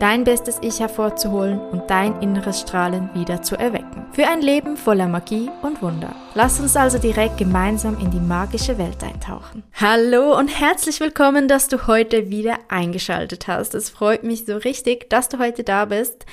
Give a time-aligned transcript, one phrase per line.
[0.00, 4.06] Dein bestes Ich hervorzuholen und dein inneres Strahlen wieder zu erwecken.
[4.12, 6.14] Für ein Leben voller Magie und Wunder.
[6.34, 9.62] Lass uns also direkt gemeinsam in die magische Welt eintauchen.
[9.74, 13.74] Hallo und herzlich willkommen, dass du heute wieder eingeschaltet hast.
[13.74, 16.26] Es freut mich so richtig, dass du heute da bist.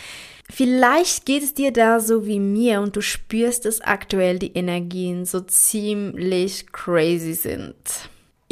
[0.50, 5.26] Vielleicht geht es dir da so wie mir und du spürst, dass aktuell die Energien
[5.26, 7.76] so ziemlich crazy sind.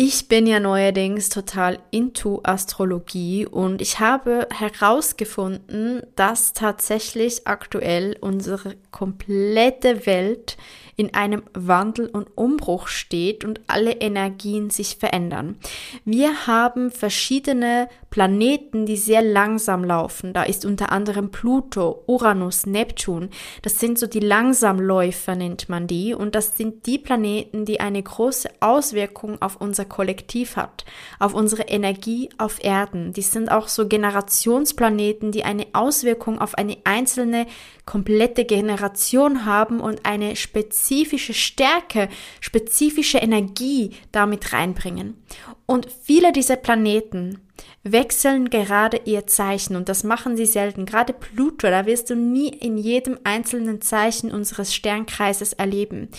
[0.02, 8.78] Ich bin ja neuerdings total into Astrologie und ich habe herausgefunden, dass tatsächlich aktuell unsere
[8.92, 10.56] komplette Welt
[11.00, 15.56] in einem Wandel und Umbruch steht und alle Energien sich verändern.
[16.04, 20.34] Wir haben verschiedene Planeten, die sehr langsam laufen.
[20.34, 23.30] Da ist unter anderem Pluto, Uranus, Neptun.
[23.62, 26.14] Das sind so die Langsamläufer, nennt man die.
[26.14, 30.86] Und das sind die Planeten, die eine große Auswirkung auf unser Kollektiv hat,
[31.20, 33.12] auf unsere Energie auf Erden.
[33.14, 37.48] Die sind auch so Generationsplaneten, die eine Auswirkung auf eine einzelne
[37.86, 42.08] komplette Generation haben und eine spezifische Stärke,
[42.40, 45.22] spezifische Energie damit reinbringen.
[45.66, 47.42] Und viele dieser Planeten
[47.84, 50.86] wechseln gerade ihr Zeichen und das machen sie selten.
[50.86, 56.10] Gerade Pluto, da wirst du nie in jedem einzelnen Zeichen unseres Sternkreises erleben.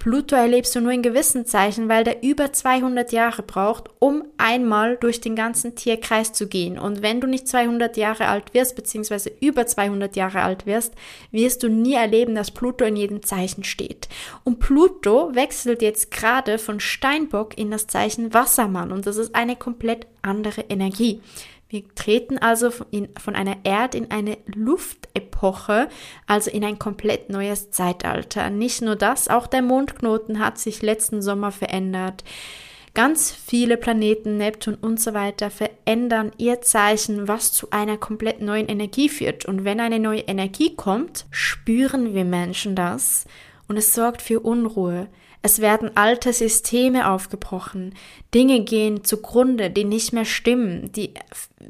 [0.00, 4.96] Pluto erlebst du nur in gewissen Zeichen, weil der über 200 Jahre braucht, um einmal
[4.96, 6.78] durch den ganzen Tierkreis zu gehen.
[6.78, 10.94] Und wenn du nicht 200 Jahre alt wirst, beziehungsweise über 200 Jahre alt wirst,
[11.32, 14.08] wirst du nie erleben, dass Pluto in jedem Zeichen steht.
[14.42, 19.54] Und Pluto wechselt jetzt gerade von Steinbock in das Zeichen Wassermann und das ist eine
[19.54, 21.20] komplett andere Energie.
[21.68, 24.38] Wir treten also von einer Erd- in eine
[25.14, 25.88] Luftepoche,
[26.26, 28.50] also in ein komplett neues Zeitalter.
[28.50, 32.24] Nicht nur das, auch der Mondknoten hat sich letzten Sommer verändert.
[32.92, 38.68] Ganz viele Planeten, Neptun und so weiter verändern ihr Zeichen, was zu einer komplett neuen
[38.68, 39.46] Energie führt.
[39.46, 43.26] Und wenn eine neue Energie kommt, spüren wir Menschen das
[43.68, 45.08] und es sorgt für Unruhe.
[45.42, 47.94] Es werden alte Systeme aufgebrochen.
[48.34, 50.92] Dinge gehen zugrunde, die nicht mehr stimmen.
[50.92, 51.14] Die,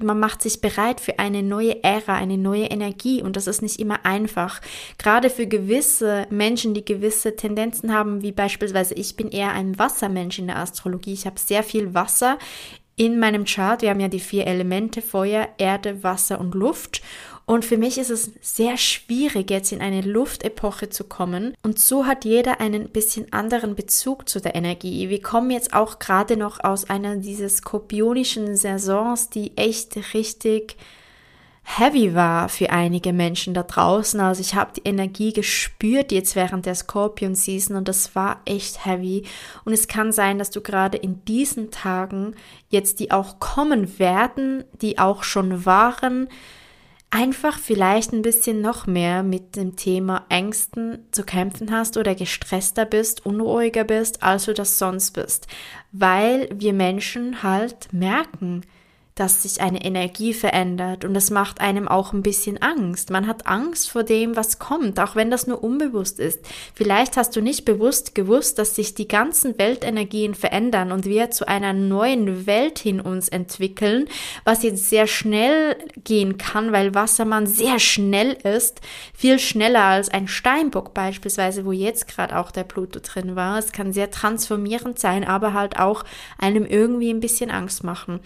[0.02, 3.22] man macht sich bereit für eine neue Ära, eine neue Energie.
[3.22, 4.60] Und das ist nicht immer einfach.
[4.98, 10.40] Gerade für gewisse Menschen, die gewisse Tendenzen haben, wie beispielsweise ich bin eher ein Wassermensch
[10.40, 11.12] in der Astrologie.
[11.12, 12.38] Ich habe sehr viel Wasser
[12.96, 13.82] in meinem Chart.
[13.82, 17.02] Wir haben ja die vier Elemente Feuer, Erde, Wasser und Luft.
[17.50, 21.52] Und für mich ist es sehr schwierig, jetzt in eine Luftepoche zu kommen.
[21.64, 25.08] Und so hat jeder einen bisschen anderen Bezug zu der Energie.
[25.08, 30.76] Wir kommen jetzt auch gerade noch aus einer dieser skorpionischen Saisons, die echt richtig
[31.64, 34.20] heavy war für einige Menschen da draußen.
[34.20, 38.86] Also ich habe die Energie gespürt jetzt während der Scorpion Season und das war echt
[38.86, 39.24] heavy.
[39.64, 42.36] Und es kann sein, dass du gerade in diesen Tagen
[42.68, 46.28] jetzt die auch kommen werden, die auch schon waren,
[47.10, 52.84] einfach vielleicht ein bisschen noch mehr mit dem Thema Ängsten zu kämpfen hast oder gestresster
[52.84, 55.48] bist, unruhiger bist, als du das sonst bist,
[55.90, 58.62] weil wir Menschen halt merken,
[59.20, 63.10] dass sich eine Energie verändert und das macht einem auch ein bisschen Angst.
[63.10, 66.40] Man hat Angst vor dem, was kommt, auch wenn das nur unbewusst ist.
[66.74, 71.46] Vielleicht hast du nicht bewusst gewusst, dass sich die ganzen Weltenergien verändern und wir zu
[71.46, 74.08] einer neuen Welt hin uns entwickeln,
[74.44, 78.80] was jetzt sehr schnell gehen kann, weil Wassermann sehr schnell ist,
[79.12, 83.58] viel schneller als ein Steinbock beispielsweise, wo jetzt gerade auch der Pluto drin war.
[83.58, 86.04] Es kann sehr transformierend sein, aber halt auch
[86.38, 88.20] einem irgendwie ein bisschen Angst machen.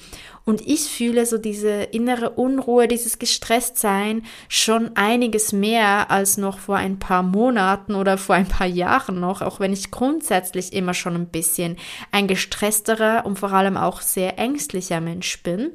[0.44, 6.76] Und ich fühle so diese innere Unruhe, dieses Gestresstsein schon einiges mehr als noch vor
[6.76, 11.14] ein paar Monaten oder vor ein paar Jahren noch, auch wenn ich grundsätzlich immer schon
[11.14, 11.76] ein bisschen
[12.10, 15.72] ein gestressterer und vor allem auch sehr ängstlicher Mensch bin.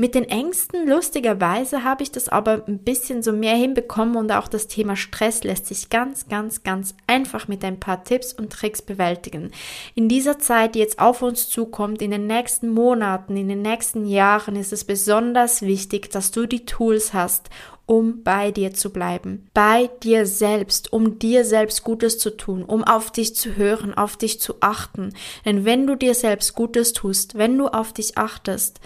[0.00, 4.48] Mit den Ängsten, lustigerweise, habe ich das aber ein bisschen so mehr hinbekommen und auch
[4.48, 8.80] das Thema Stress lässt sich ganz, ganz, ganz einfach mit ein paar Tipps und Tricks
[8.80, 9.50] bewältigen.
[9.94, 14.06] In dieser Zeit, die jetzt auf uns zukommt, in den nächsten Monaten, in den nächsten
[14.06, 17.50] Jahren, ist es besonders wichtig, dass du die Tools hast,
[17.84, 22.84] um bei dir zu bleiben, bei dir selbst, um dir selbst Gutes zu tun, um
[22.84, 25.12] auf dich zu hören, auf dich zu achten.
[25.44, 28.80] Denn wenn du dir selbst Gutes tust, wenn du auf dich achtest,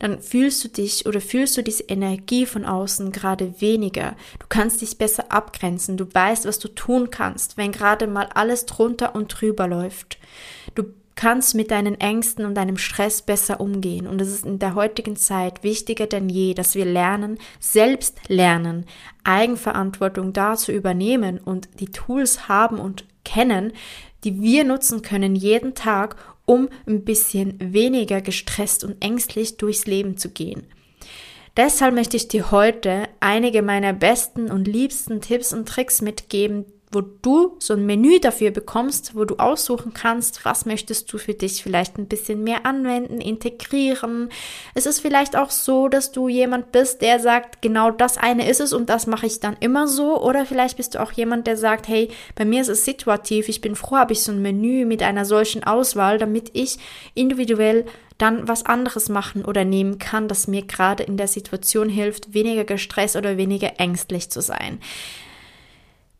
[0.00, 4.16] dann fühlst du dich oder fühlst du diese Energie von außen gerade weniger.
[4.40, 5.96] Du kannst dich besser abgrenzen.
[5.96, 10.18] Du weißt, was du tun kannst, wenn gerade mal alles drunter und drüber läuft.
[10.74, 10.84] Du
[11.20, 14.06] kannst mit deinen Ängsten und deinem Stress besser umgehen.
[14.06, 18.86] Und es ist in der heutigen Zeit wichtiger denn je, dass wir lernen, selbst lernen,
[19.22, 23.74] Eigenverantwortung da zu übernehmen und die Tools haben und kennen,
[24.24, 26.16] die wir nutzen können jeden Tag,
[26.50, 30.66] um ein bisschen weniger gestresst und ängstlich durchs Leben zu gehen.
[31.56, 37.02] Deshalb möchte ich dir heute einige meiner besten und liebsten Tipps und Tricks mitgeben, wo
[37.02, 41.62] du so ein Menü dafür bekommst, wo du aussuchen kannst, was möchtest du für dich
[41.62, 44.28] vielleicht ein bisschen mehr anwenden, integrieren.
[44.74, 48.60] Es ist vielleicht auch so, dass du jemand bist, der sagt, genau das eine ist
[48.60, 50.20] es und das mache ich dann immer so.
[50.20, 53.60] Oder vielleicht bist du auch jemand, der sagt, hey, bei mir ist es situativ, ich
[53.60, 56.78] bin froh, habe ich so ein Menü mit einer solchen Auswahl, damit ich
[57.14, 57.86] individuell
[58.18, 62.64] dann was anderes machen oder nehmen kann, das mir gerade in der Situation hilft, weniger
[62.64, 64.80] gestresst oder weniger ängstlich zu sein.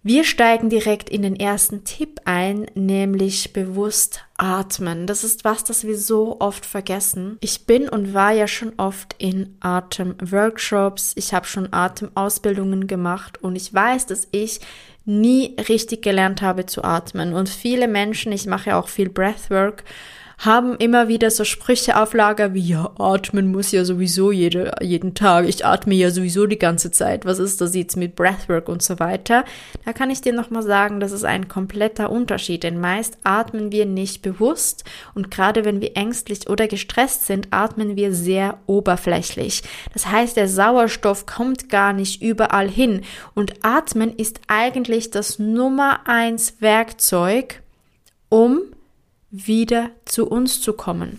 [0.02, 5.06] Wir steigen direkt in den ersten Tipp ein, nämlich bewusst atmen.
[5.06, 7.37] Das ist was, das wir so oft vergessen.
[7.43, 11.12] Ich bin und war ja schon oft in Atemworkshops.
[11.17, 14.61] Ich habe schon Atemausbildungen gemacht und ich weiß, dass ich
[15.05, 17.35] nie richtig gelernt habe zu atmen.
[17.35, 19.85] Und viele Menschen, ich mache ja auch viel Breathwork,
[20.40, 25.14] haben immer wieder so Sprüche auf Lager wie, ja, atmen muss ja sowieso jede, jeden
[25.14, 25.46] Tag.
[25.46, 27.26] Ich atme ja sowieso die ganze Zeit.
[27.26, 29.44] Was ist das jetzt mit Breathwork und so weiter?
[29.84, 33.84] Da kann ich dir nochmal sagen, das ist ein kompletter Unterschied, denn meist atmen wir
[33.84, 34.84] nicht bewusst
[35.14, 39.62] und gerade wenn wir ängstlich oder gestresst sind, atmen wir sehr oberflächlich.
[39.93, 43.02] Das heißt, der Sauerstoff kommt gar nicht überall hin
[43.34, 47.62] und atmen ist eigentlich das Nummer eins Werkzeug,
[48.31, 48.62] um
[49.31, 51.19] wieder zu uns zu kommen.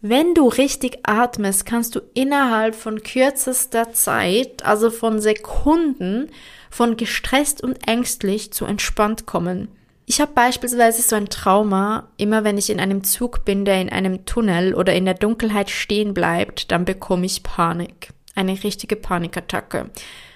[0.00, 6.28] Wenn du richtig atmest, kannst du innerhalb von kürzester Zeit, also von Sekunden,
[6.70, 9.68] von gestresst und ängstlich zu entspannt kommen.
[10.06, 13.90] Ich habe beispielsweise so ein Trauma, immer wenn ich in einem Zug bin, der in
[13.90, 18.08] einem Tunnel oder in der Dunkelheit stehen bleibt, dann bekomme ich Panik.
[18.34, 19.90] Eine richtige Panikattacke.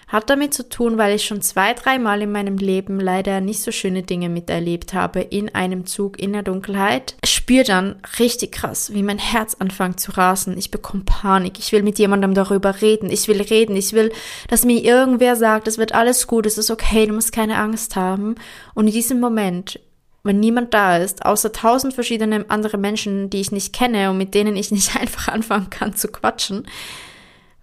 [0.08, 3.72] Hat damit zu tun, weil ich schon zwei, dreimal in meinem Leben leider nicht so
[3.72, 7.16] schöne Dinge miterlebt habe in einem Zug in der Dunkelheit.
[7.24, 10.56] Ich spüre dann richtig krass, wie mein Herz anfängt zu rasen.
[10.56, 11.58] Ich bekomme Panik.
[11.58, 13.10] Ich will mit jemandem darüber reden.
[13.10, 13.74] Ich will reden.
[13.74, 14.12] Ich will,
[14.46, 17.96] dass mir irgendwer sagt, es wird alles gut, es ist okay, du musst keine Angst
[17.96, 18.36] haben.
[18.74, 19.80] Und in diesem Moment
[20.26, 24.34] wenn niemand da ist, außer tausend verschiedene andere Menschen, die ich nicht kenne und mit
[24.34, 26.66] denen ich nicht einfach anfangen kann zu quatschen,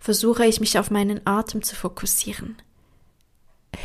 [0.04, 2.58] versuche ich mich auf meinen Atem zu fokussieren.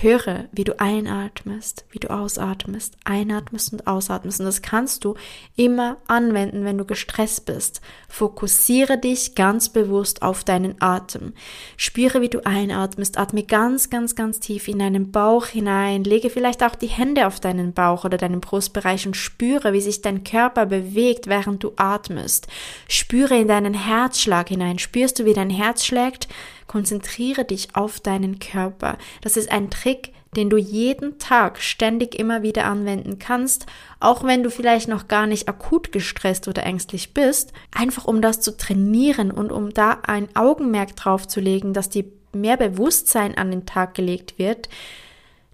[0.00, 4.40] Höre, wie du einatmest, wie du ausatmest, einatmest und ausatmest.
[4.40, 5.14] Und das kannst du
[5.56, 7.80] immer anwenden, wenn du gestresst bist.
[8.08, 11.32] Fokussiere dich ganz bewusst auf deinen Atem.
[11.76, 13.18] Spüre, wie du einatmest.
[13.18, 16.04] Atme ganz, ganz, ganz tief in deinen Bauch hinein.
[16.04, 20.02] Lege vielleicht auch die Hände auf deinen Bauch oder deinen Brustbereich und spüre, wie sich
[20.02, 22.46] dein Körper bewegt, während du atmest.
[22.88, 24.78] Spüre in deinen Herzschlag hinein.
[24.78, 26.28] Spürst du, wie dein Herz schlägt?
[26.68, 28.96] Konzentriere dich auf deinen Körper.
[29.20, 33.66] Das ist ein Trick, den du jeden Tag ständig immer wieder anwenden kannst,
[33.98, 38.40] auch wenn du vielleicht noch gar nicht akut gestresst oder ängstlich bist, einfach um das
[38.40, 43.50] zu trainieren und um da ein Augenmerk drauf zu legen, dass dir mehr Bewusstsein an
[43.50, 44.68] den Tag gelegt wird,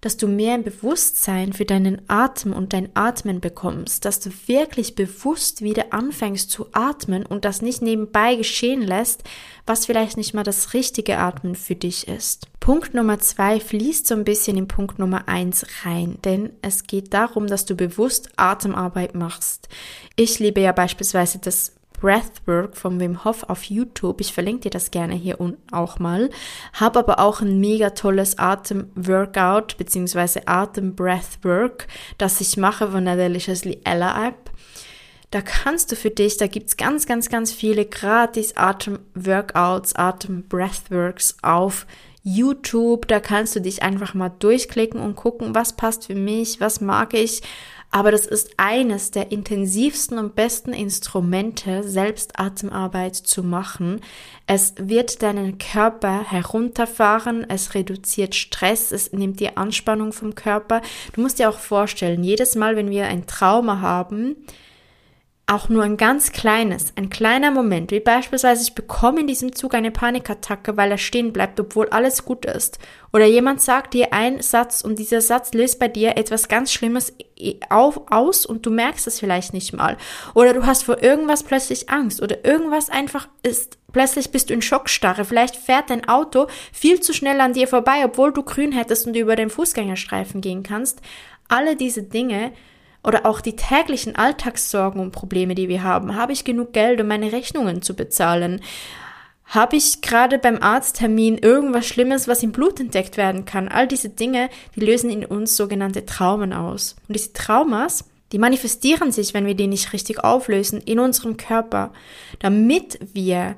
[0.05, 5.63] dass du mehr Bewusstsein für deinen Atem und dein Atmen bekommst, dass du wirklich bewusst
[5.63, 9.25] wieder anfängst zu atmen und das nicht nebenbei geschehen lässt,
[9.65, 12.49] was vielleicht nicht mal das richtige Atmen für dich ist.
[12.61, 17.15] Punkt Nummer zwei fließt so ein bisschen in Punkt Nummer eins rein, denn es geht
[17.15, 19.71] darum, dass du bewusst Atemarbeit machst.
[20.17, 24.21] Ich liebe ja beispielsweise das Breathwork von Wim Hof auf YouTube.
[24.21, 26.31] Ich verlinke dir das gerne hier unten auch mal.
[26.75, 30.43] Habe aber auch ein mega tolles Atem-Workout bzw.
[30.47, 31.87] Atem-Breathwork,
[32.19, 34.51] das ich mache von der Deliciously Ella App.
[35.31, 41.87] Da kannst du für dich, da gibt's ganz, ganz, ganz viele gratis Atem-Workouts, Atem-Breathworks auf
[42.23, 43.09] YouTube.
[43.09, 47.15] Da kannst du dich einfach mal durchklicken und gucken, was passt für mich, was mag
[47.15, 47.43] ich
[47.95, 54.01] aber das ist eines der intensivsten und besten Instrumente, Selbstatemarbeit zu machen.
[54.49, 60.83] Es wird deinen Körper herunterfahren, es reduziert Stress, es nimmt die Anspannung vom Körper.
[61.13, 64.45] Du musst dir auch vorstellen, jedes Mal, wenn wir ein Trauma haben,
[65.47, 69.75] auch nur ein ganz kleines, ein kleiner Moment, wie beispielsweise ich bekomme in diesem Zug
[69.75, 72.79] eine Panikattacke, weil er stehen bleibt, obwohl alles gut ist.
[73.13, 77.13] Oder jemand sagt dir einen Satz und dieser Satz löst bei dir etwas ganz Schlimmes
[77.69, 79.99] auf, aus und du merkst es vielleicht nicht mal.
[80.35, 84.63] Oder du hast vor irgendwas plötzlich Angst oder irgendwas einfach ist, plötzlich bist du in
[84.63, 85.27] Schockstarre.
[85.27, 89.15] Vielleicht fährt dein Auto viel zu schnell an dir vorbei, obwohl du grün hättest und
[89.15, 91.03] über den Fußgängerstreifen gehen kannst.
[91.49, 92.53] Alle diese Dinge
[93.05, 96.17] oder auch die täglichen Alltagssorgen und Probleme, die wir haben.
[96.17, 98.61] Habe ich genug Geld, um meine Rechnungen zu bezahlen?
[99.45, 103.69] Habe ich gerade beim Arzttermin irgendwas Schlimmes, was im Blut entdeckt werden kann?
[103.69, 106.97] All diese Dinge, die lösen in uns sogenannte Traumen aus.
[107.07, 111.93] Und diese Traumas, die manifestieren sich, wenn wir die nicht richtig auflösen, in unserem Körper,
[112.41, 113.57] damit wir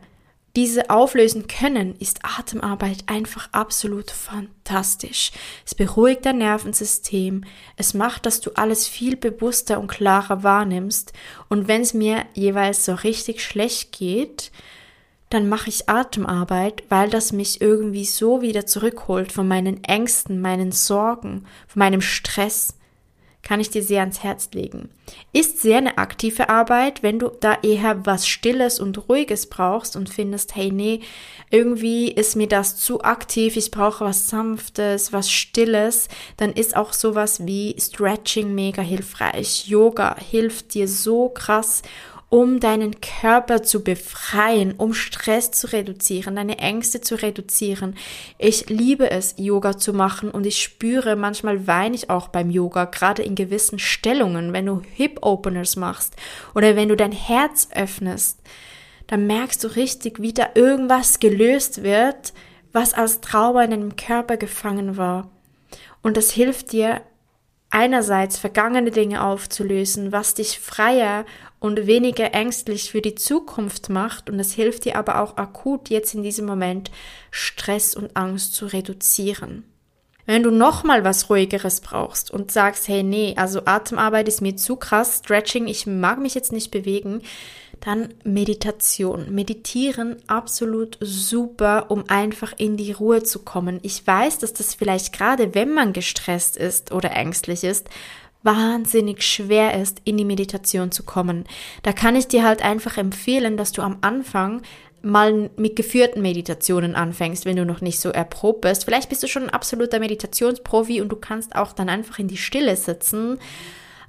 [0.57, 5.31] diese auflösen können, ist Atemarbeit einfach absolut fantastisch.
[5.67, 7.45] Es beruhigt dein Nervensystem,
[7.77, 11.13] es macht, dass du alles viel bewusster und klarer wahrnimmst.
[11.51, 14.51] Und wenn es mir jeweils so richtig schlecht geht,
[15.29, 20.73] dann mache ich Atemarbeit, weil das mich irgendwie so wieder zurückholt von meinen Ängsten, meinen
[20.73, 22.75] Sorgen, von meinem Stress
[23.47, 24.89] kann ich dir sehr ans Herz legen.
[25.33, 30.09] Ist sehr eine aktive Arbeit, wenn du da eher was Stilles und Ruhiges brauchst und
[30.09, 30.99] findest, hey, nee,
[31.53, 36.93] irgendwie ist mir das zu aktiv, ich brauche was Sanftes, was Stilles, dann ist auch
[36.93, 39.69] sowas wie Stretching mega hilfreich.
[39.69, 41.83] Yoga hilft dir so krass,
[42.29, 47.95] um deinen Körper zu befreien, um Stress zu reduzieren, deine Ängste zu reduzieren.
[48.39, 52.87] Ich liebe es, Yoga zu machen und ich spüre, manchmal weine ich auch beim Yoga,
[52.87, 56.17] gerade in gewissen Stellungen, wenn du Hip Openers machst
[56.55, 58.41] oder wenn du dein Herz öffnest,
[59.07, 62.33] dann merkst du richtig, wie da irgendwas gelöst wird,
[62.73, 65.31] was als Trauma in deinem Körper gefangen war.
[66.03, 67.03] Und das hilft dir,
[67.71, 71.25] einerseits vergangene Dinge aufzulösen, was dich freier
[71.59, 76.15] und weniger ängstlich für die Zukunft macht und es hilft dir aber auch akut jetzt
[76.15, 76.91] in diesem Moment
[77.31, 79.65] Stress und Angst zu reduzieren.
[80.27, 84.75] Wenn du nochmal was ruhigeres brauchst und sagst, hey, nee, also Atemarbeit ist mir zu
[84.75, 87.23] krass, Stretching, ich mag mich jetzt nicht bewegen,
[87.81, 89.33] dann Meditation.
[89.33, 93.79] Meditieren absolut super, um einfach in die Ruhe zu kommen.
[93.83, 97.89] Ich weiß, dass das vielleicht gerade, wenn man gestresst ist oder ängstlich ist,
[98.47, 101.45] wahnsinnig schwer ist, in die Meditation zu kommen.
[101.83, 104.63] Da kann ich dir halt einfach empfehlen, dass du am Anfang
[105.03, 108.85] mal mit geführten Meditationen anfängst, wenn du noch nicht so erprobt bist.
[108.85, 112.39] Vielleicht bist du schon ein absoluter Meditationsprofi und du kannst auch dann einfach in die
[112.39, 113.39] Stille sitzen.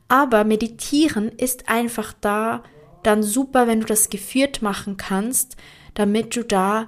[0.08, 2.64] Aber meditieren ist einfach da
[3.04, 5.58] dann super, wenn du das geführt machen kannst,
[5.94, 6.88] damit du da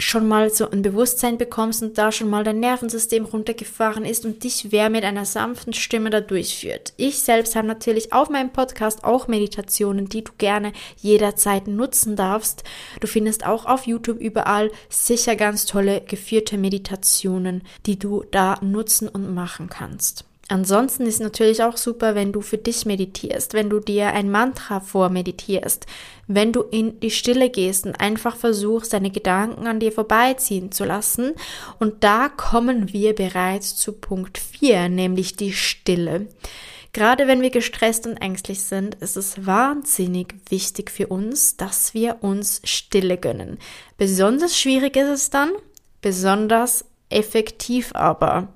[0.00, 4.44] schon mal so ein Bewusstsein bekommst und da schon mal dein Nervensystem runtergefahren ist und
[4.44, 6.92] dich wer mit einer sanften Stimme da durchführt.
[6.96, 12.62] Ich selbst habe natürlich auf meinem Podcast auch Meditationen, die du gerne jederzeit nutzen darfst.
[13.00, 19.08] Du findest auch auf YouTube überall sicher ganz tolle geführte Meditationen, die du da nutzen
[19.08, 20.27] und machen kannst.
[20.50, 24.80] Ansonsten ist natürlich auch super, wenn du für dich meditierst, wenn du dir ein Mantra
[24.80, 25.84] vormeditierst,
[26.26, 30.84] wenn du in die Stille gehst und einfach versuchst, deine Gedanken an dir vorbeiziehen zu
[30.84, 31.34] lassen.
[31.78, 36.28] Und da kommen wir bereits zu Punkt 4, nämlich die Stille.
[36.94, 42.18] Gerade wenn wir gestresst und ängstlich sind, ist es wahnsinnig wichtig für uns, dass wir
[42.22, 43.58] uns Stille gönnen.
[43.98, 45.50] Besonders schwierig ist es dann,
[46.00, 48.48] besonders effektiv aber.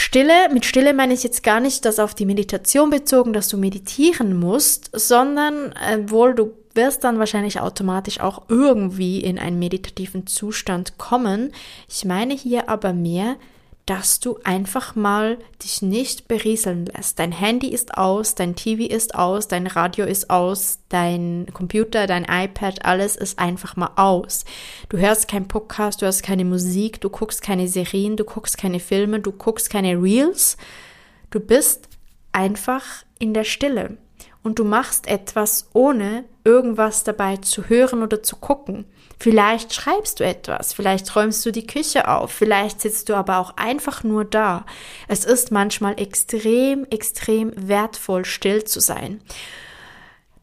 [0.00, 3.56] Stille, mit Stille meine ich jetzt gar nicht das auf die Meditation bezogen, dass du
[3.56, 10.28] meditieren musst, sondern äh, wohl du wirst dann wahrscheinlich automatisch auch irgendwie in einen meditativen
[10.28, 11.52] Zustand kommen.
[11.88, 13.34] Ich meine hier aber mehr,
[13.88, 17.18] dass du einfach mal dich nicht berieseln lässt.
[17.18, 22.26] Dein Handy ist aus, dein TV ist aus, dein Radio ist aus, dein Computer, dein
[22.28, 24.44] iPad, alles ist einfach mal aus.
[24.90, 28.78] Du hörst kein Podcast, du hörst keine Musik, du guckst keine Serien, du guckst keine
[28.78, 30.58] Filme, du guckst keine Reels.
[31.30, 31.88] Du bist
[32.30, 32.84] einfach
[33.18, 33.96] in der Stille
[34.42, 38.84] und du machst etwas ohne irgendwas dabei zu hören oder zu gucken.
[39.20, 43.56] Vielleicht schreibst du etwas, vielleicht räumst du die Küche auf, vielleicht sitzt du aber auch
[43.56, 44.64] einfach nur da.
[45.08, 49.20] Es ist manchmal extrem, extrem wertvoll, still zu sein.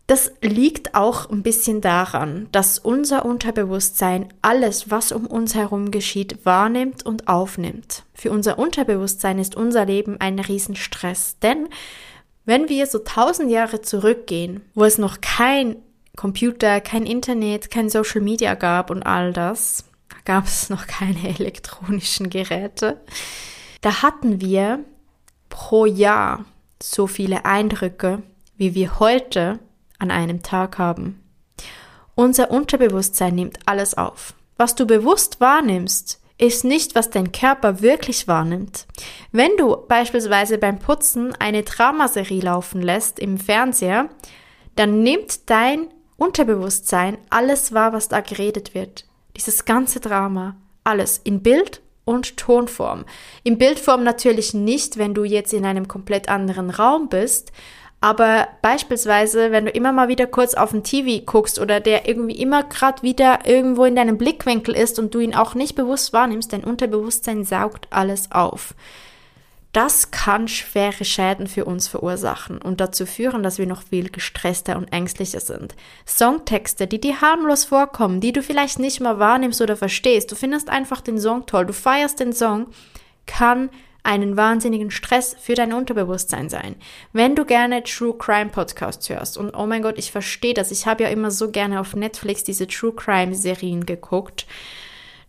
[0.08, 6.46] Das liegt auch ein bisschen daran, dass unser Unterbewusstsein alles, was um uns herum geschieht,
[6.46, 8.04] wahrnimmt und aufnimmt.
[8.14, 11.70] Für unser Unterbewusstsein ist unser Leben ein Riesenstress, denn
[12.46, 15.78] wenn wir so tausend Jahre zurückgehen, wo es noch kein
[16.16, 19.86] Computer, kein Internet, kein Social Media gab und all das,
[20.24, 23.02] gab es noch keine elektronischen Geräte.
[23.82, 24.84] Da hatten wir
[25.50, 26.46] pro Jahr
[26.82, 28.24] so viele Eindrücke
[28.58, 29.60] wie wir heute
[30.00, 31.22] an einem Tag haben.
[32.16, 34.34] Unser Unterbewusstsein nimmt alles auf.
[34.58, 38.88] Was du bewusst wahrnimmst, ist nicht, was dein Körper wirklich wahrnimmt.
[39.32, 44.10] Wenn du beispielsweise beim Putzen eine Dramaserie laufen lässt im Fernseher,
[44.76, 49.06] dann nimmt dein Unterbewusstsein alles wahr, was da geredet wird.
[49.36, 53.06] Dieses ganze Drama, alles in Bild und Tonform.
[53.44, 57.52] In Bildform natürlich nicht, wenn du jetzt in einem komplett anderen Raum bist,
[58.02, 62.40] aber beispielsweise, wenn du immer mal wieder kurz auf den TV guckst oder der irgendwie
[62.40, 66.54] immer gerade wieder irgendwo in deinem Blickwinkel ist und du ihn auch nicht bewusst wahrnimmst,
[66.54, 68.76] dein Unterbewusstsein saugt alles auf.
[69.76, 74.78] Das kann schwere Schäden für uns verursachen und dazu führen, dass wir noch viel gestresster
[74.78, 75.76] und ängstlicher sind.
[76.08, 80.70] Songtexte, die dir harmlos vorkommen, die du vielleicht nicht mal wahrnimmst oder verstehst, du findest
[80.70, 82.68] einfach den Song toll, du feierst den Song,
[83.26, 83.70] kann
[84.02, 86.78] einen wahnsinnigen Stress für dein Unterbewusstsein sein.
[87.12, 90.88] Wenn du gerne True Crime Podcasts hörst und oh mein Gott, ich verstehe das, ich
[90.88, 94.48] habe ja immer so gerne auf Netflix diese True Crime Serien geguckt.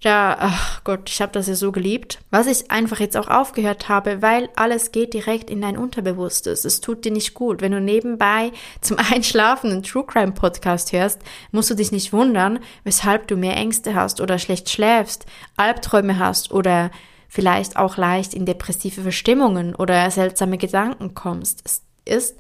[0.02, 2.18] Da, ach Gott, ich habe das ja so geliebt.
[2.30, 6.64] Was ich einfach jetzt auch aufgehört habe, weil alles geht direkt in dein Unterbewusstes.
[6.64, 7.62] Es tut dir nicht gut.
[7.62, 12.60] Wenn du nebenbei zum Einschlafen einen True Crime Podcast hörst, musst du dich nicht wundern,
[12.84, 15.24] weshalb du mehr Ängste hast oder schlecht schläfst,
[15.56, 16.90] Albträume hast oder
[17.28, 21.62] vielleicht auch leicht in depressive Verstimmungen oder seltsame Gedanken kommst.
[21.64, 22.36] Es ist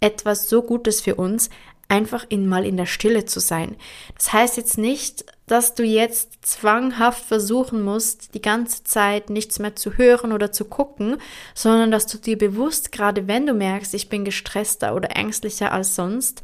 [0.00, 1.48] etwas so Gutes für uns,
[1.88, 3.76] einfach in mal in der Stille zu sein.
[4.16, 9.76] Das heißt jetzt nicht, dass du jetzt zwanghaft versuchen musst, die ganze Zeit nichts mehr
[9.76, 11.16] zu hören oder zu gucken,
[11.54, 15.94] sondern dass du dir bewusst, gerade wenn du merkst, ich bin gestresster oder ängstlicher als
[15.94, 16.42] sonst,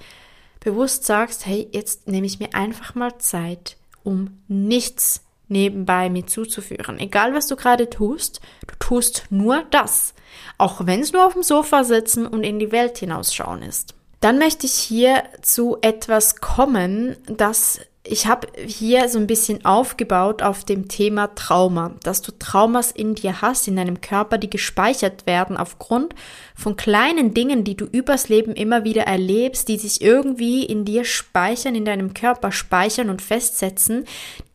[0.61, 6.99] bewusst sagst, hey, jetzt nehme ich mir einfach mal Zeit, um nichts nebenbei mir zuzuführen.
[6.99, 10.15] Egal was du gerade tust, du tust nur das.
[10.59, 13.95] Auch wenn es nur auf dem Sofa sitzen und in die Welt hinausschauen ist.
[14.21, 20.43] Dann möchte ich hier zu etwas kommen, das ich habe hier so ein bisschen aufgebaut
[20.43, 25.27] auf dem Thema Trauma, dass du Traumas in dir hast, in deinem Körper, die gespeichert
[25.27, 26.15] werden aufgrund
[26.55, 31.05] von kleinen Dingen, die du übers Leben immer wieder erlebst, die sich irgendwie in dir
[31.05, 34.07] speichern, in deinem Körper speichern und festsetzen,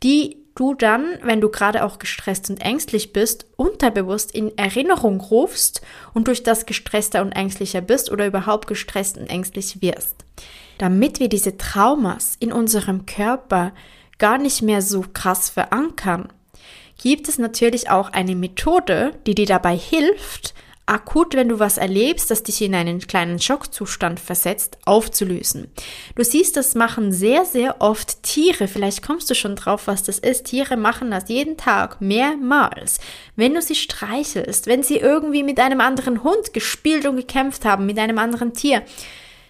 [0.02, 5.82] die du dann, wenn du gerade auch gestresst und ängstlich bist, unterbewusst in Erinnerung rufst
[6.16, 10.16] und durch das gestresster und ängstlicher bist oder überhaupt gestresst und ängstlich wirst.
[10.78, 13.74] Damit wir diese Traumas in unserem Körper
[14.18, 16.30] gar nicht mehr so krass verankern,
[17.02, 20.54] gibt es natürlich auch eine Methode, die dir dabei hilft,
[20.86, 25.72] akut, wenn du was erlebst, das dich in einen kleinen Schockzustand versetzt, aufzulösen.
[26.16, 28.68] Du siehst, das machen sehr, sehr oft Tiere.
[28.68, 30.46] Vielleicht kommst du schon drauf, was das ist.
[30.46, 33.00] Tiere machen das jeden Tag, mehrmals.
[33.36, 37.86] Wenn du sie streichelst, wenn sie irgendwie mit einem anderen Hund gespielt und gekämpft haben,
[37.86, 38.84] mit einem anderen Tier,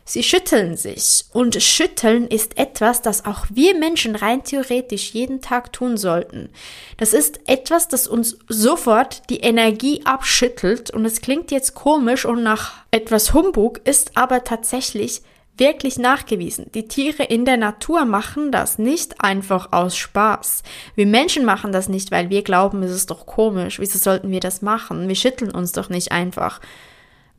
[0.06, 5.72] Sie schütteln sich und schütteln ist etwas, das auch wir Menschen rein theoretisch jeden Tag
[5.72, 6.50] tun sollten.
[6.98, 12.44] Das ist etwas, das uns sofort die Energie abschüttelt und es klingt jetzt komisch und
[12.44, 15.22] nach etwas Humbug, ist aber tatsächlich
[15.58, 16.70] wirklich nachgewiesen.
[16.74, 20.64] Die Tiere in der Natur machen das nicht einfach aus Spaß.
[20.96, 23.80] Wir Menschen machen das nicht, weil wir glauben, es ist doch komisch.
[23.80, 25.08] Wieso sollten wir das machen?
[25.08, 26.60] Wir schütteln uns doch nicht einfach.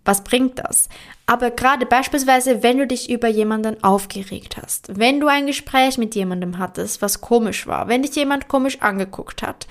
[0.04, 0.88] Was bringt das?
[1.26, 6.14] Aber gerade beispielsweise, wenn du dich über jemanden aufgeregt hast, wenn du ein Gespräch mit
[6.14, 9.66] jemandem hattest, was komisch war, wenn dich jemand komisch angeguckt hat,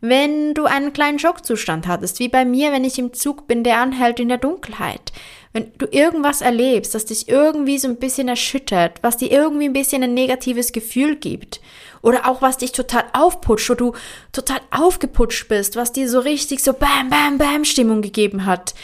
[0.00, 3.78] wenn du einen kleinen Schockzustand hattest, wie bei mir, wenn ich im Zug bin, der
[3.78, 5.12] anhält in der Dunkelheit,
[5.52, 9.72] wenn du irgendwas erlebst, das dich irgendwie so ein bisschen erschüttert, was dir irgendwie ein
[9.72, 11.60] bisschen ein negatives Gefühl gibt,
[12.00, 13.92] oder auch was dich total aufputscht, wo du
[14.32, 18.74] total aufgeputscht bist, was dir so richtig so Bam, Bam, Bam Stimmung gegeben hat,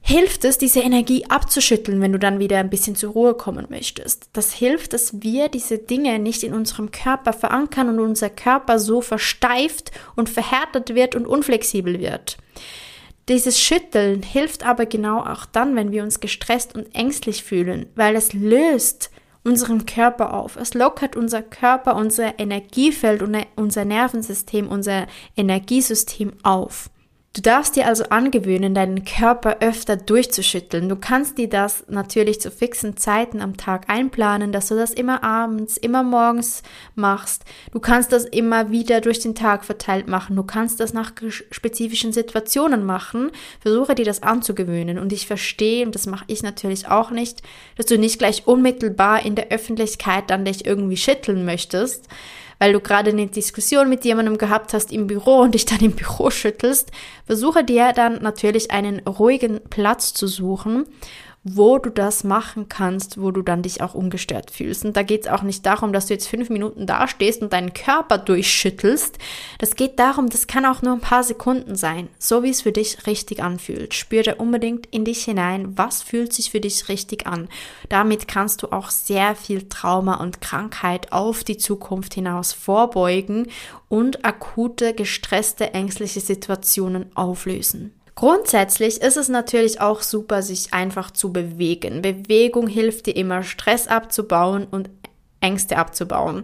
[0.00, 4.30] hilft es, diese Energie abzuschütteln, wenn du dann wieder ein bisschen zur Ruhe kommen möchtest.
[4.32, 9.00] Das hilft, dass wir diese Dinge nicht in unserem Körper verankern und unser Körper so
[9.00, 12.38] versteift und verhärtet wird und unflexibel wird.
[13.28, 18.16] Dieses Schütteln hilft aber genau auch dann, wenn wir uns gestresst und ängstlich fühlen, weil
[18.16, 19.10] es löst
[19.44, 20.56] unseren Körper auf.
[20.56, 26.90] Es lockert unser Körper, unser Energiefeld und unser Nervensystem, unser Energiesystem auf.
[27.32, 30.88] Du darfst dir also angewöhnen, deinen Körper öfter durchzuschütteln.
[30.88, 35.22] Du kannst dir das natürlich zu fixen Zeiten am Tag einplanen, dass du das immer
[35.22, 36.64] abends, immer morgens
[36.96, 37.44] machst.
[37.70, 40.34] Du kannst das immer wieder durch den Tag verteilt machen.
[40.34, 41.12] Du kannst das nach
[41.52, 43.30] spezifischen Situationen machen.
[43.60, 44.98] Versuche dir das anzugewöhnen.
[44.98, 47.42] Und ich verstehe, und das mache ich natürlich auch nicht,
[47.76, 52.08] dass du nicht gleich unmittelbar in der Öffentlichkeit dann dich irgendwie schütteln möchtest
[52.60, 55.92] weil du gerade eine Diskussion mit jemandem gehabt hast im Büro und dich dann im
[55.96, 56.92] Büro schüttelst,
[57.26, 60.84] versuche dir dann natürlich einen ruhigen Platz zu suchen
[61.42, 64.84] wo du das machen kannst, wo du dann dich auch ungestört fühlst.
[64.84, 67.72] Und da geht es auch nicht darum, dass du jetzt fünf Minuten dastehst und deinen
[67.72, 69.16] Körper durchschüttelst.
[69.58, 72.72] Das geht darum, das kann auch nur ein paar Sekunden sein, so wie es für
[72.72, 73.94] dich richtig anfühlt.
[73.94, 77.48] Spüre unbedingt in dich hinein, was fühlt sich für dich richtig an.
[77.88, 83.46] Damit kannst du auch sehr viel Trauma und Krankheit auf die Zukunft hinaus vorbeugen
[83.88, 87.94] und akute, gestresste, ängstliche Situationen auflösen.
[88.14, 92.02] Grundsätzlich ist es natürlich auch super, sich einfach zu bewegen.
[92.02, 94.90] Bewegung hilft dir immer, Stress abzubauen und
[95.40, 96.42] Ängste abzubauen.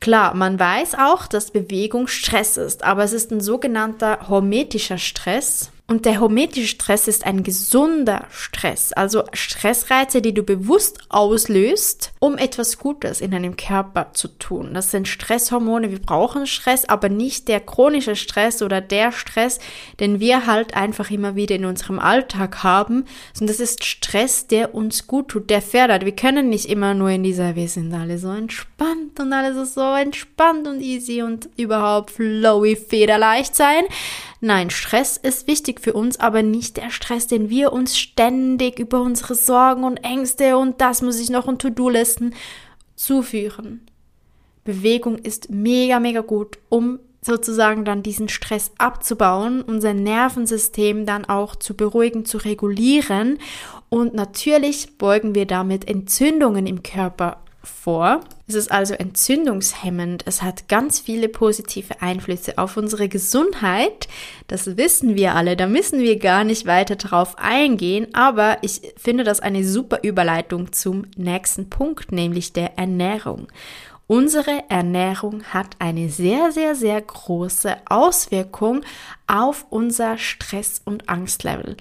[0.00, 5.70] Klar, man weiß auch, dass Bewegung Stress ist, aber es ist ein sogenannter hormetischer Stress.
[5.86, 12.38] Und der hormetische Stress ist ein gesunder Stress, also Stressreize, die du bewusst auslöst, um
[12.38, 14.72] etwas Gutes in deinem Körper zu tun.
[14.72, 19.58] Das sind Stresshormone, wir brauchen Stress, aber nicht der chronische Stress oder der Stress,
[20.00, 24.74] den wir halt einfach immer wieder in unserem Alltag haben, sondern das ist Stress, der
[24.74, 26.06] uns gut tut, der fördert.
[26.06, 29.74] Wir können nicht immer nur in dieser, wir sind alle so entspannt und alles ist
[29.74, 33.84] so entspannt und easy und überhaupt flowy, federleicht sein.
[34.44, 39.00] Nein, Stress ist wichtig für uns, aber nicht der Stress, den wir uns ständig über
[39.00, 42.34] unsere Sorgen und Ängste und das muss ich noch und To-Do-Listen
[42.94, 43.86] zuführen.
[44.62, 51.56] Bewegung ist mega, mega gut, um sozusagen dann diesen Stress abzubauen, unser Nervensystem dann auch
[51.56, 53.38] zu beruhigen, zu regulieren.
[53.88, 58.20] Und natürlich beugen wir damit Entzündungen im Körper vor.
[58.46, 60.24] Es ist also entzündungshemmend.
[60.26, 64.06] Es hat ganz viele positive Einflüsse auf unsere Gesundheit.
[64.48, 65.56] Das wissen wir alle.
[65.56, 68.14] Da müssen wir gar nicht weiter drauf eingehen.
[68.14, 73.48] Aber ich finde das eine super Überleitung zum nächsten Punkt, nämlich der Ernährung.
[74.06, 78.82] Unsere Ernährung hat eine sehr, sehr, sehr große Auswirkung
[79.26, 81.78] auf unser Stress- und Angstlevel.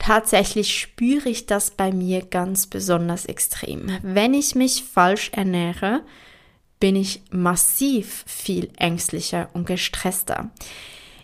[0.00, 3.98] Tatsächlich spüre ich das bei mir ganz besonders extrem.
[4.02, 6.00] Wenn ich mich falsch ernähre,
[6.80, 10.50] bin ich massiv viel ängstlicher und gestresster.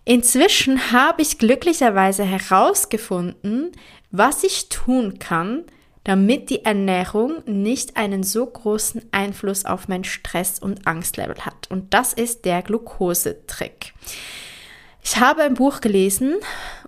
[0.05, 3.73] Inzwischen habe ich glücklicherweise herausgefunden,
[4.11, 5.65] was ich tun kann,
[6.05, 11.71] damit die Ernährung nicht einen so großen Einfluss auf mein Stress- und Angstlevel hat.
[11.71, 13.95] Und das ist der Glukosetrick.
[15.03, 16.35] Ich habe ein Buch gelesen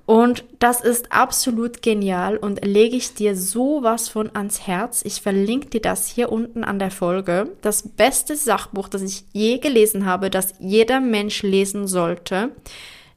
[0.08, 5.02] und das ist absolut genial und lege ich dir sowas von ans Herz.
[5.04, 7.50] Ich verlinke dir das hier unten an der Folge.
[7.60, 12.52] Das beste Sachbuch, das ich je gelesen habe, das jeder Mensch lesen sollte.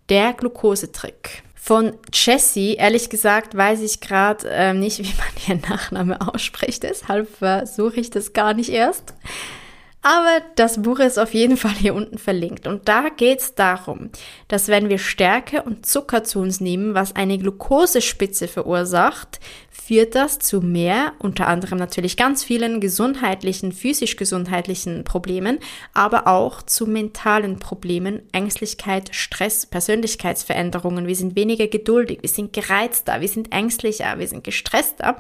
[0.10, 1.44] Der Glukosetrick.
[1.56, 6.84] Von Jessie, ehrlich gesagt, weiß ich gerade äh, nicht, wie man ihren Nachname ausspricht.
[6.84, 9.14] Deshalb versuche ich das gar nicht erst.
[10.04, 12.68] Aber das Buch ist auf jeden Fall hier unten verlinkt.
[12.68, 14.10] Und da geht es darum,
[14.48, 20.40] dass wenn wir Stärke und Zucker zu uns nehmen, was eine Glukosespitze verursacht, führt das
[20.40, 25.60] zu mehr, unter anderem natürlich ganz vielen gesundheitlichen, physisch gesundheitlichen Problemen,
[25.94, 31.08] aber auch zu mentalen Problemen, Ängstlichkeit, Stress, Persönlichkeitsveränderungen.
[31.08, 35.18] Wir sind weniger geduldig, wir sind gereizter, wir sind ängstlicher, wir sind gestresster.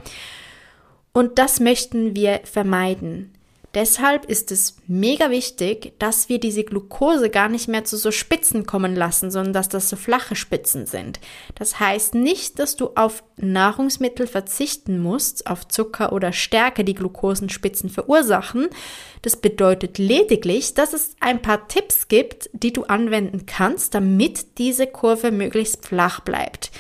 [1.14, 3.34] Und das möchten wir vermeiden.
[3.74, 8.66] Deshalb ist es mega wichtig, dass wir diese Glucose gar nicht mehr zu so Spitzen
[8.66, 11.22] kommen lassen, sondern dass das so flache Spitzen sind.
[11.56, 17.90] Das heißt nicht, dass du auf Nahrungsmittel verzichten musst, auf Zucker oder Stärke, die Glukosenspitzen
[17.90, 18.68] verursachen.
[19.22, 24.86] Das bedeutet lediglich, dass es ein paar Tipps gibt, die du anwenden kannst, damit diese
[24.86, 26.72] Kurve möglichst flach bleibt.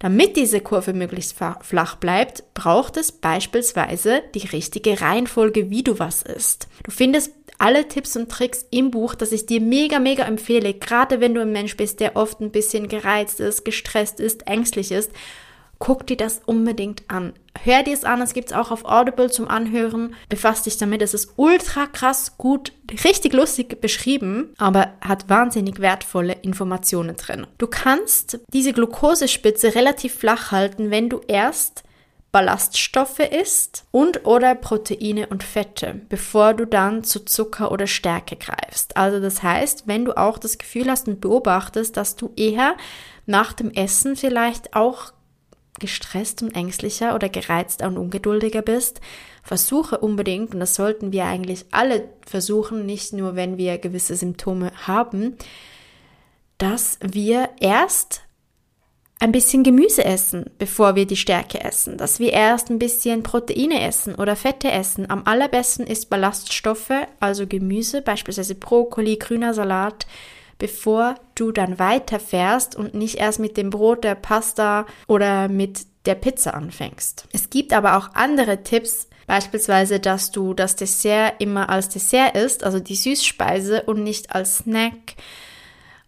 [0.00, 6.22] Damit diese Kurve möglichst flach bleibt, braucht es beispielsweise die richtige Reihenfolge, wie du was
[6.22, 6.68] isst.
[6.84, 11.20] Du findest alle Tipps und Tricks im Buch, das ich dir mega, mega empfehle, gerade
[11.20, 15.12] wenn du ein Mensch bist, der oft ein bisschen gereizt ist, gestresst ist, ängstlich ist
[15.80, 17.32] guck dir das unbedingt an.
[17.60, 20.14] Hör dir es an, es gibt es auch auf Audible zum Anhören.
[20.28, 22.72] Befass dich damit, es ist ultra krass gut,
[23.04, 27.46] richtig lustig beschrieben, aber hat wahnsinnig wertvolle Informationen drin.
[27.58, 31.82] Du kannst diese Glukosespitze relativ flach halten, wenn du erst
[32.30, 38.96] Ballaststoffe isst und oder Proteine und Fette, bevor du dann zu Zucker oder Stärke greifst.
[38.96, 42.76] Also das heißt, wenn du auch das Gefühl hast und beobachtest, dass du eher
[43.26, 45.12] nach dem Essen vielleicht auch
[45.80, 49.00] gestresst und ängstlicher oder gereizter und ungeduldiger bist,
[49.42, 54.70] versuche unbedingt, und das sollten wir eigentlich alle versuchen, nicht nur wenn wir gewisse Symptome
[54.86, 55.36] haben,
[56.58, 58.22] dass wir erst
[59.18, 63.82] ein bisschen Gemüse essen, bevor wir die Stärke essen, dass wir erst ein bisschen Proteine
[63.82, 65.10] essen oder Fette essen.
[65.10, 70.06] Am allerbesten ist Ballaststoffe, also Gemüse, beispielsweise Brokkoli, grüner Salat,
[70.60, 76.14] bevor du dann weiterfährst und nicht erst mit dem Brot, der Pasta oder mit der
[76.14, 77.26] Pizza anfängst.
[77.32, 82.62] Es gibt aber auch andere Tipps, beispielsweise, dass du das Dessert immer als Dessert isst,
[82.62, 85.14] also die Süßspeise und nicht als Snack.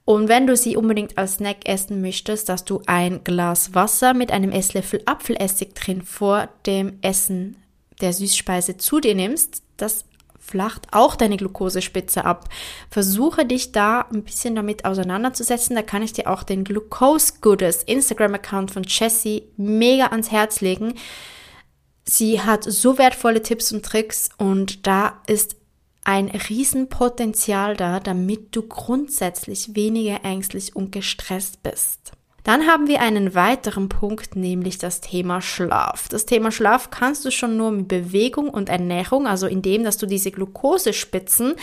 [0.04, 4.32] Und wenn du sie unbedingt als Snack essen möchtest, dass du ein Glas Wasser mit
[4.32, 7.56] einem Esslöffel Apfelessig drin vor dem Essen
[8.00, 10.04] der Süßspeise zu dir nimmst, das
[10.52, 12.50] flacht auch deine Glukosespitze ab.
[12.90, 15.74] Versuche dich da ein bisschen damit auseinanderzusetzen.
[15.74, 20.94] Da kann ich dir auch den Glucose Goodest Instagram-Account von Jessie mega ans Herz legen.
[22.04, 25.56] Sie hat so wertvolle Tipps und Tricks und da ist
[26.04, 32.12] ein Riesenpotenzial da, damit du grundsätzlich weniger ängstlich und gestresst bist.
[32.44, 36.08] Dann haben wir einen weiteren Punkt, nämlich das Thema Schlaf.
[36.08, 40.06] Das Thema Schlaf kannst du schon nur mit Bewegung und Ernährung, also indem, dass du
[40.06, 41.54] diese Glukosespitzen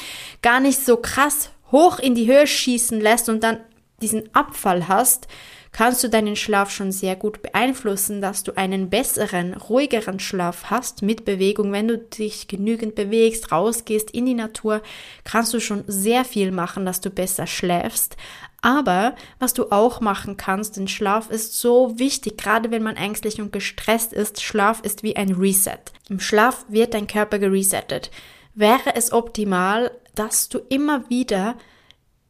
[0.41, 3.57] gar nicht so krass hoch in die Höhe schießen lässt und dann
[4.01, 5.27] diesen Abfall hast,
[5.71, 11.01] kannst du deinen Schlaf schon sehr gut beeinflussen, dass du einen besseren, ruhigeren Schlaf hast
[11.01, 11.71] mit Bewegung.
[11.71, 14.81] Wenn du dich genügend bewegst, rausgehst in die Natur,
[15.23, 18.17] kannst du schon sehr viel machen, dass du besser schläfst.
[18.61, 23.39] Aber was du auch machen kannst, denn Schlaf ist so wichtig, gerade wenn man ängstlich
[23.39, 24.41] und gestresst ist.
[24.41, 25.79] Schlaf ist wie ein Reset.
[26.09, 28.11] Im Schlaf wird dein Körper geresettet.
[28.55, 31.55] Wäre es optimal, dass du immer wieder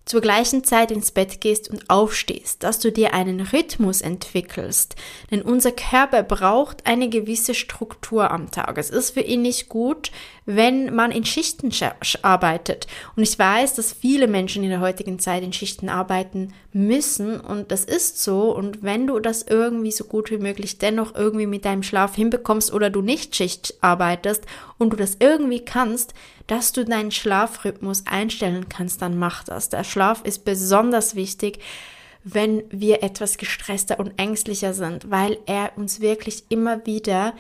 [0.10, 4.96] zur gleichen Zeit ins Bett gehst und aufstehst, dass du dir einen Rhythmus entwickelst.
[5.30, 8.80] Denn unser Körper braucht eine gewisse Struktur am Tag.
[8.80, 10.10] Es ist für ihn nicht gut,
[10.48, 11.72] wenn man in Schichten
[12.24, 12.88] arbeitet.
[13.16, 17.72] Und ich weiß, dass viele Menschen in der heutigen Zeit in Schichten arbeiten müssen und
[17.72, 18.56] das ist so.
[18.56, 22.74] Und wenn du das irgendwie so gut wie möglich dennoch irgendwie mit deinem Schlaf hinbekommst
[22.74, 24.44] oder du nicht Schicht arbeitest
[24.80, 26.16] und du das irgendwie kannst,
[26.50, 29.70] dass du deinen Schlafrhythmus einstellen kannst, dann mach das.
[29.70, 31.60] Der Schlaf ist besonders wichtig,
[32.24, 37.34] wenn wir etwas gestresster und ängstlicher sind, weil er uns wirklich immer wieder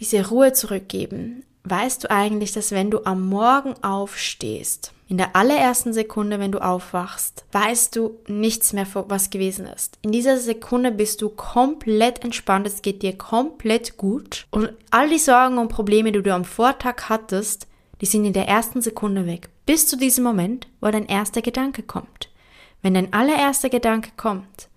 [0.00, 1.44] diese Ruhe zurückgeben.
[1.64, 6.58] Weißt du eigentlich, dass wenn du am Morgen aufstehst, in der allerersten Sekunde, wenn du
[6.58, 9.96] aufwachst, weißt du nichts mehr, was gewesen ist.
[10.02, 15.18] In dieser Sekunde bist du komplett entspannt, es geht dir komplett gut und all die
[15.18, 17.67] Sorgen und Probleme, die du am Vortag hattest,
[18.00, 19.48] die sind in der ersten Sekunde weg.
[19.66, 22.30] Bis zu diesem Moment, wo dein erster Gedanke kommt.
[22.82, 24.68] Wenn dein allererster Gedanke kommt,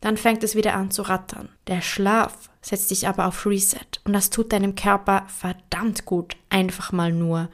[0.00, 1.48] dann fängt es wieder an zu rattern.
[1.68, 6.92] Der Schlaf setzt dich aber auf Reset und das tut deinem Körper verdammt gut, einfach
[6.92, 7.48] mal nur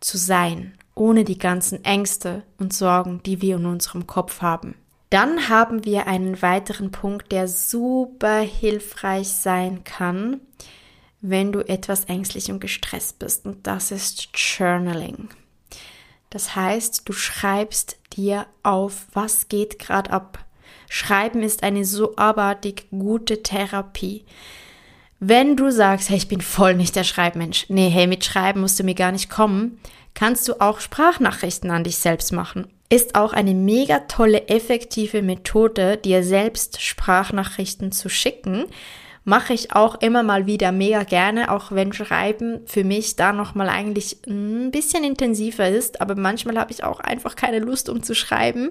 [0.00, 4.74] zu sein, ohne die ganzen Ängste und Sorgen, die wir in unserem Kopf haben.
[5.10, 10.40] Dann haben wir einen weiteren Punkt, der super hilfreich sein kann,
[11.26, 13.46] wenn du etwas ängstlich und gestresst bist.
[13.46, 15.30] Und das ist Journaling.
[16.28, 20.44] Das heißt, du schreibst dir auf, was geht gerade ab.
[20.90, 24.24] Schreiben ist eine so abartig gute Therapie.
[25.18, 28.78] Wenn du sagst, hey, ich bin voll nicht der Schreibmensch, nee, hey, mit Schreiben musst
[28.78, 29.80] du mir gar nicht kommen,
[30.12, 32.66] kannst du auch Sprachnachrichten an dich selbst machen.
[32.90, 38.66] Ist auch eine mega tolle, effektive Methode, dir selbst Sprachnachrichten zu schicken,
[39.24, 43.68] mache ich auch immer mal wieder mega gerne, auch wenn Schreiben für mich da nochmal
[43.68, 48.14] eigentlich ein bisschen intensiver ist, aber manchmal habe ich auch einfach keine Lust, um zu
[48.14, 48.70] schreiben.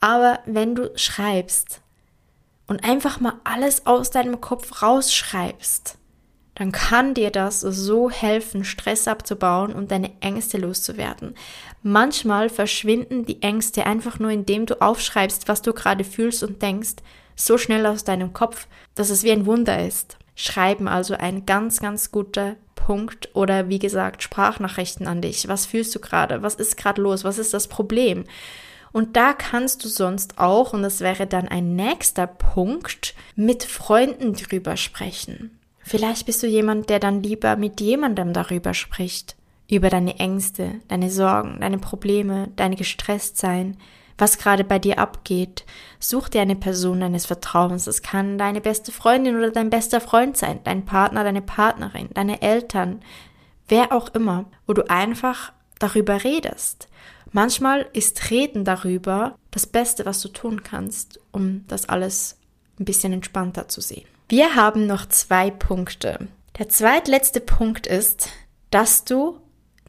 [0.00, 1.80] Aber wenn du schreibst
[2.66, 5.96] und einfach mal alles aus deinem Kopf rausschreibst,
[6.56, 11.34] dann kann dir das so helfen, Stress abzubauen und deine Ängste loszuwerden.
[11.82, 16.96] Manchmal verschwinden die Ängste einfach nur, indem du aufschreibst, was du gerade fühlst und denkst
[17.36, 20.16] so schnell aus deinem Kopf, dass es wie ein Wunder ist.
[20.34, 25.48] Schreiben also ein ganz, ganz guter Punkt oder wie gesagt Sprachnachrichten an dich.
[25.48, 26.42] Was fühlst du gerade?
[26.42, 27.24] Was ist gerade los?
[27.24, 28.24] Was ist das Problem?
[28.92, 34.32] Und da kannst du sonst auch, und das wäre dann ein nächster Punkt, mit Freunden
[34.32, 35.58] drüber sprechen.
[35.82, 39.36] Vielleicht bist du jemand, der dann lieber mit jemandem darüber spricht.
[39.68, 43.76] Über deine Ängste, deine Sorgen, deine Probleme, deine Gestresstsein,
[44.18, 45.64] was gerade bei dir abgeht.
[45.98, 47.86] Such dir eine Person deines Vertrauens.
[47.86, 52.42] Es kann deine beste Freundin oder dein bester Freund sein, dein Partner, deine Partnerin, deine
[52.42, 53.02] Eltern,
[53.68, 56.88] wer auch immer, wo du einfach darüber redest.
[57.32, 62.38] Manchmal ist Reden darüber das Beste, was du tun kannst, um das alles
[62.78, 64.06] ein bisschen entspannter zu sehen.
[64.28, 66.28] Wir haben noch zwei Punkte.
[66.58, 68.30] Der zweitletzte Punkt ist,
[68.70, 69.38] dass du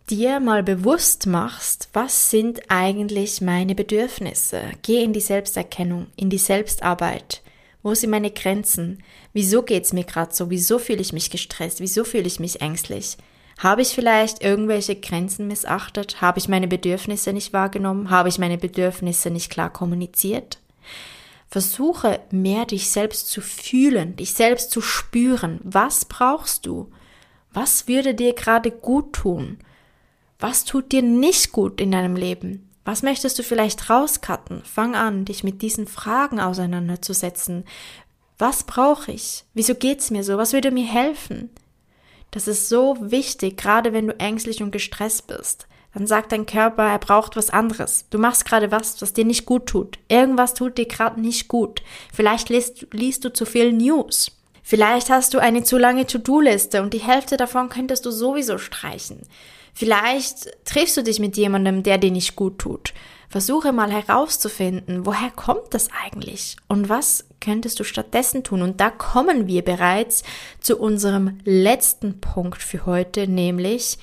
[0.09, 4.61] dir mal bewusst machst, was sind eigentlich meine Bedürfnisse.
[4.81, 7.41] Geh in die Selbsterkennung, in die Selbstarbeit.
[7.83, 9.03] Wo sind meine Grenzen?
[9.33, 10.49] Wieso geht's mir gerade so?
[10.49, 11.79] Wieso fühle ich mich gestresst?
[11.81, 13.17] Wieso fühle ich mich ängstlich?
[13.59, 16.21] Habe ich vielleicht irgendwelche Grenzen missachtet?
[16.21, 18.09] Habe ich meine Bedürfnisse nicht wahrgenommen?
[18.09, 20.59] Habe ich meine Bedürfnisse nicht klar kommuniziert?
[21.49, 25.59] Versuche mehr dich selbst zu fühlen, dich selbst zu spüren.
[25.63, 26.91] Was brauchst du?
[27.51, 29.57] Was würde dir gerade gut tun?
[30.39, 32.69] Was tut dir nicht gut in deinem Leben?
[32.85, 34.61] Was möchtest du vielleicht rauscutten?
[34.63, 37.65] Fang an, dich mit diesen Fragen auseinanderzusetzen.
[38.37, 39.45] Was brauche ich?
[39.55, 40.37] Wieso geht's mir so?
[40.37, 41.49] Was würde mir helfen?
[42.31, 45.67] Das ist so wichtig, gerade wenn du ängstlich und gestresst bist.
[45.93, 48.05] Dann sagt dein Körper, er braucht was anderes.
[48.11, 49.97] Du machst gerade was, was dir nicht gut tut.
[50.07, 51.81] Irgendwas tut dir gerade nicht gut.
[52.13, 54.31] Vielleicht liest, liest du zu viel News.
[54.61, 59.21] Vielleicht hast du eine zu lange To-Do-Liste und die Hälfte davon könntest du sowieso streichen.
[59.77, 62.95] Vielleicht triffst du dich mit jemandem, der dir nicht gut tut.
[63.29, 68.63] Versuche mal herauszufinden, woher kommt das eigentlich und was könntest du stattdessen tun.
[68.63, 70.23] Und da kommen wir bereits
[70.61, 73.99] zu unserem letzten Punkt für heute, nämlich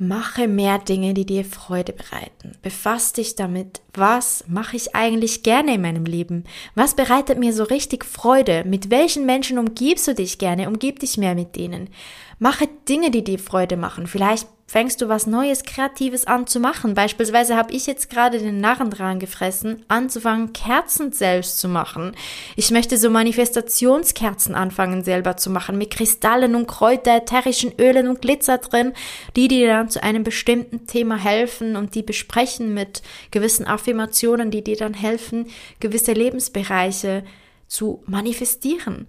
[0.00, 2.52] Mache mehr Dinge, die dir Freude bereiten.
[2.62, 6.44] Befass dich damit, was mache ich eigentlich gerne in meinem Leben?
[6.76, 8.62] Was bereitet mir so richtig Freude?
[8.64, 10.68] Mit welchen Menschen umgibst du dich gerne?
[10.68, 11.90] Umgib dich mehr mit denen.
[12.38, 14.06] Mache Dinge, die dir Freude machen.
[14.06, 16.94] Vielleicht fängst du was Neues, Kreatives an zu machen.
[16.94, 22.14] Beispielsweise habe ich jetzt gerade den Narren dran gefressen, anzufangen, Kerzen selbst zu machen.
[22.54, 28.20] Ich möchte so Manifestationskerzen anfangen selber zu machen, mit Kristallen und Kräuter, ätherischen Ölen und
[28.20, 28.92] Glitzer drin,
[29.36, 34.62] die dir dann zu einem bestimmten Thema helfen und die besprechen mit gewissen Affirmationen, die
[34.62, 35.46] dir dann helfen,
[35.80, 37.24] gewisse Lebensbereiche
[37.68, 39.06] zu manifestieren.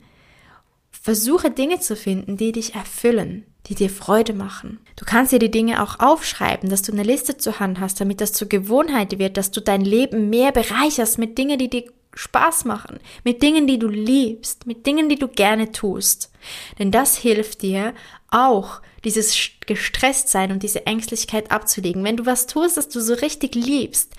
[0.89, 4.79] Versuche Dinge zu finden, die dich erfüllen, die dir Freude machen.
[4.95, 8.19] Du kannst dir die Dinge auch aufschreiben, dass du eine Liste zur Hand hast, damit
[8.19, 11.83] das zur Gewohnheit wird, dass du dein Leben mehr bereicherst mit Dingen, die dir
[12.15, 16.31] Spaß machen, mit Dingen, die du liebst, mit Dingen, die du gerne tust.
[16.79, 17.93] Denn das hilft dir
[18.31, 22.03] auch, dieses Gestresstsein und diese Ängstlichkeit abzulegen.
[22.03, 24.13] Wenn du was tust, das du so richtig liebst,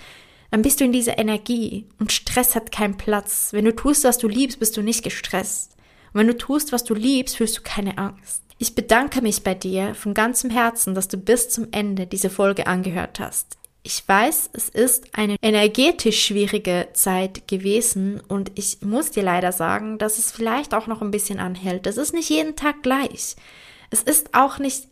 [0.49, 3.49] dann bist du in dieser Energie und Stress hat keinen Platz.
[3.51, 5.75] Wenn du tust, was du liebst, bist du nicht gestresst.
[6.13, 8.41] Und wenn du tust, was du liebst, fühlst du keine Angst.
[8.61, 12.67] Ich bedanke mich bei dir von ganzem Herzen, dass du bis zum Ende diese Folge
[12.67, 13.57] angehört hast.
[13.81, 19.97] Ich weiß, es ist eine energetisch schwierige Zeit gewesen und ich muss dir leider sagen,
[19.97, 21.87] dass es vielleicht auch noch ein bisschen anhält.
[21.87, 23.35] Es ist nicht jeden Tag gleich.
[23.89, 24.87] Es ist auch nicht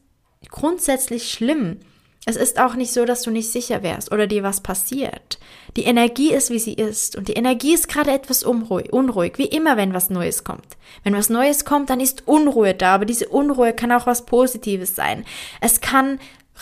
[0.49, 1.77] grundsätzlich schlimm,
[2.25, 5.39] es ist auch nicht so, dass du nicht sicher wärst oder dir was passiert.
[5.77, 7.15] Die Energie ist, wie sie ist.
[7.15, 10.77] Und die Energie ist gerade etwas unruhig, wie immer, wenn was Neues kommt.
[11.03, 14.95] Wenn was Neues kommt, dann ist Unruhe da, aber diese Unruhe kann auch was Positives
[14.95, 15.25] sein.
[15.61, 16.19] Es kann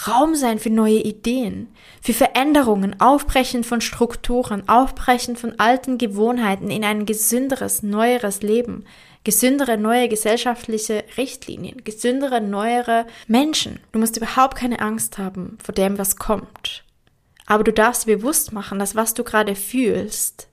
[0.08, 1.70] Raum sein für neue Ideen,
[2.02, 8.86] für Veränderungen, Aufbrechen von Strukturen, Aufbrechen von alten Gewohnheiten in ein gesünderes, neueres Leben
[9.28, 13.82] gesündere neue gesellschaftliche Richtlinien, gesündere neuere Menschen.
[13.92, 16.86] Du musst überhaupt keine Angst haben vor dem, was kommt.
[17.46, 20.48] Aber du darfst bewusst machen, dass was du gerade fühlst,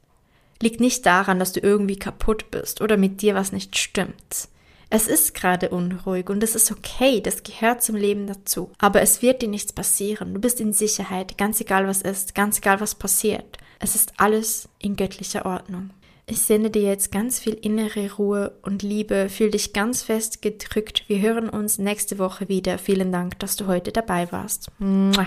[0.61, 4.49] liegt nicht daran, dass du irgendwie kaputt bist oder mit dir was nicht stimmt.
[4.91, 8.73] Es ist gerade unruhig und es ist okay, das gehört zum Leben dazu.
[8.79, 10.35] Aber es wird dir nichts passieren.
[10.35, 13.57] Du bist in Sicherheit, ganz egal was ist, ganz egal was passiert.
[13.79, 15.91] Es ist alles in göttlicher Ordnung.
[16.27, 19.29] Ich sende dir jetzt ganz viel innere Ruhe und Liebe.
[19.29, 21.05] Fühl dich ganz fest gedrückt.
[21.07, 22.79] Wir hören uns nächste Woche wieder.
[22.79, 24.69] Vielen Dank, dass du heute dabei warst.
[24.79, 25.27] Mua.